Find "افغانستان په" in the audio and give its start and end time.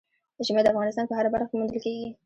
0.73-1.15